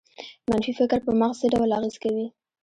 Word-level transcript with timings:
منفي 0.49 0.71
فکر 0.79 0.99
په 1.05 1.11
مغز 1.19 1.35
څه 1.41 1.47
ډول 1.53 1.69
اغېز 1.77 1.95
کوي؟ 2.03 2.27